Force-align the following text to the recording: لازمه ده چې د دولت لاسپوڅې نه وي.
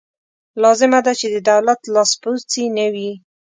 لازمه 0.63 0.99
ده 1.05 1.13
چې 1.19 1.27
د 1.33 1.37
دولت 1.51 1.79
لاسپوڅې 1.93 2.63
نه 2.77 2.85
وي. 2.93 3.11